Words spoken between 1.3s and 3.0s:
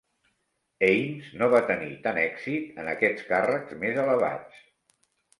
no va tenir tant èxit en